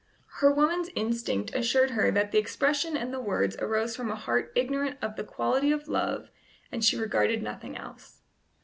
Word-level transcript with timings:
Her 0.39 0.51
woman's 0.51 0.89
instinct 0.95 1.53
assured 1.53 1.91
her 1.91 2.09
that 2.09 2.31
the 2.31 2.39
expression 2.39 2.97
and 2.97 3.13
the 3.13 3.19
words 3.19 3.55
arose 3.59 3.95
from 3.95 4.09
a 4.09 4.15
heart 4.15 4.51
ignorant 4.55 4.97
of 4.99 5.15
the 5.15 5.23
quality 5.23 5.71
of 5.71 5.87
love, 5.87 6.31
and 6.71 6.83
she 6.83 6.97
regarded 6.97 7.43
nothing 7.43 7.77
else. 7.77 8.23